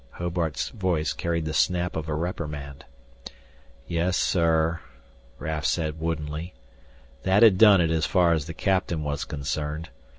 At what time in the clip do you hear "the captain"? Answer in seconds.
8.47-9.03